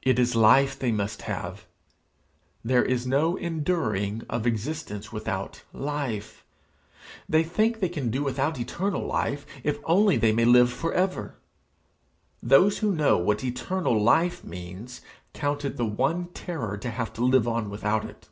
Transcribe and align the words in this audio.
It 0.00 0.18
is 0.18 0.34
life 0.34 0.78
they 0.78 0.90
must 0.90 1.20
have; 1.28 1.66
there 2.64 2.82
is 2.82 3.06
no 3.06 3.36
enduring 3.36 4.22
of 4.26 4.46
existence 4.46 5.12
without 5.12 5.64
life. 5.74 6.46
They 7.28 7.44
think 7.44 7.78
they 7.78 7.90
can 7.90 8.10
do 8.10 8.22
without 8.24 8.58
eternal 8.58 9.04
life, 9.06 9.44
if 9.62 9.78
only 9.84 10.16
they 10.16 10.32
may 10.32 10.46
live 10.46 10.72
for 10.72 10.94
ever! 10.94 11.36
Those 12.42 12.78
who 12.78 12.94
know 12.94 13.18
what 13.18 13.44
eternal 13.44 14.02
life 14.02 14.42
means 14.42 15.02
count 15.34 15.62
it 15.66 15.76
the 15.76 15.84
one 15.84 16.28
terror 16.28 16.78
to 16.78 16.90
have 16.90 17.12
to 17.12 17.22
live 17.22 17.46
on 17.46 17.68
without 17.68 18.06
it. 18.06 18.30